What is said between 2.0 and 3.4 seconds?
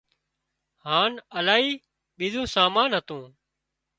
ٻيزون سامان هتون